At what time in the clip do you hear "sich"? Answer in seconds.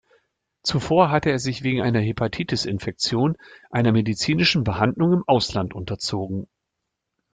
1.37-1.61